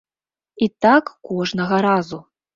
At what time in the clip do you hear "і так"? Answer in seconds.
0.67-1.13